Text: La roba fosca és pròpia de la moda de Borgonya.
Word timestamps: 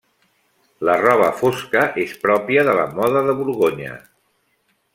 La 0.87 0.95
roba 1.01 1.27
fosca 1.41 1.83
és 2.05 2.15
pròpia 2.23 2.65
de 2.69 2.75
la 2.81 2.87
moda 3.01 3.23
de 3.29 3.37
Borgonya. 3.43 3.93